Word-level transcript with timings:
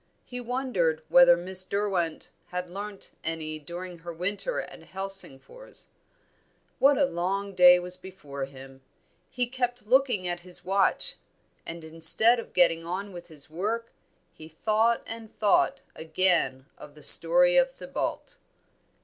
He 0.25 0.41
wondered 0.41 1.03
whether 1.09 1.37
Miss 1.37 1.63
Derwent 1.63 2.31
had 2.47 2.71
learnt 2.71 3.11
any 3.23 3.59
during 3.59 3.99
her 3.99 4.11
winter 4.11 4.59
at 4.59 4.81
Helsingfors. 4.81 5.89
What 6.79 6.97
a 6.97 7.05
long 7.05 7.53
day 7.53 7.77
was 7.77 7.97
before 7.97 8.45
him! 8.45 8.81
He 9.29 9.45
kept 9.45 9.85
looking 9.85 10.27
at 10.27 10.39
his 10.39 10.65
watch. 10.65 11.17
And, 11.67 11.83
instead 11.83 12.39
of 12.39 12.53
getting 12.53 12.83
on 12.83 13.13
with 13.13 13.27
his 13.27 13.47
work, 13.47 13.91
he 14.33 14.47
thought 14.49 15.03
and 15.05 15.37
thought 15.37 15.81
again 15.95 16.65
of 16.79 16.95
the 16.95 17.03
story 17.03 17.55
of 17.55 17.69
Thibaut. 17.69 18.37